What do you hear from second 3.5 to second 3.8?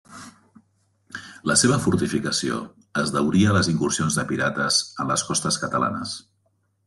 a les